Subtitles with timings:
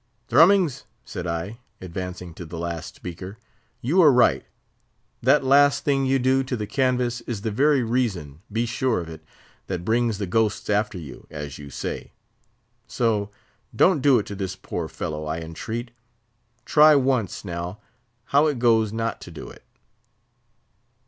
[0.29, 3.37] "Thrummings," said I, advancing to the last speaker,
[3.81, 4.43] "you are right.
[5.21, 9.09] That last thing you do to the canvas is the very reason, be sure of
[9.09, 9.23] it,
[9.67, 12.13] that brings the ghosts after you, as you say.
[12.87, 13.29] So
[13.75, 15.91] don't do it to this poor fellow, I entreat.
[16.65, 17.77] Try once, now,
[18.23, 19.63] how it goes not to do it."